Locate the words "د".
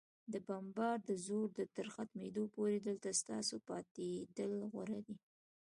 0.31-0.33, 1.09-1.11